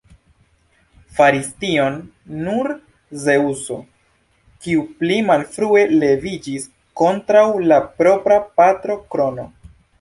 [1.17, 1.99] Faris tion
[2.47, 2.69] nur
[3.27, 3.77] Zeŭso,
[4.65, 6.69] kiu pli malfrue leviĝis
[7.05, 9.51] kontraŭ la propra patro Krono.